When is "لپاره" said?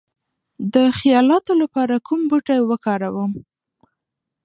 1.61-1.95